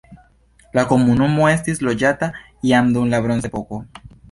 [0.77, 2.31] La komunumo estis loĝata
[2.71, 3.83] jam dum la bronzepoko.